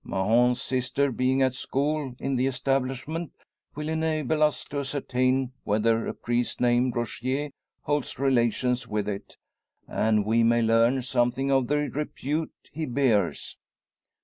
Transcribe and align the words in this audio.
Mahon's 0.03 0.59
sister 0.59 1.11
being 1.11 1.43
at 1.43 1.53
school 1.53 2.15
in 2.17 2.35
the 2.35 2.47
establishment 2.47 3.31
will 3.75 3.87
enable 3.87 4.41
us 4.41 4.63
to 4.63 4.79
ascertain 4.79 5.51
whether 5.63 6.07
a 6.07 6.13
priest 6.15 6.59
named 6.59 6.95
Rogier 6.95 7.51
holds 7.83 8.17
relations 8.17 8.87
with 8.87 9.07
it, 9.07 9.37
and 9.87 10.25
we 10.25 10.41
may 10.41 10.63
learn 10.63 11.03
something 11.03 11.51
of 11.51 11.67
the 11.67 11.87
repute 11.91 12.51
he 12.71 12.87
bears. 12.87 13.59